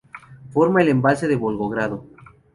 [0.49, 2.03] Forma el embalse de Volgogrado.